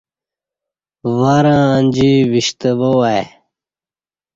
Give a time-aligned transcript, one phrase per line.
[1.17, 3.23] ورں انجی وِشتہ وہ وای